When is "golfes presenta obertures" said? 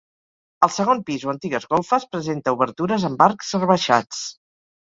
1.75-3.07